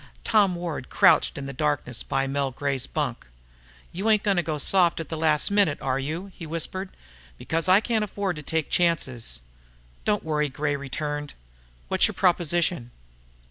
[0.23, 3.27] Tom Ward crouched in the darkness by Mel Gray's bunk.
[3.91, 6.89] "You ain't gonna go soft at the last minute, are you?" he whispered.
[7.37, 9.41] "Because I can't afford to take chances."
[10.03, 11.75] "Don't worry," Gray returned grimly.
[11.89, 12.89] "What's your proposition?"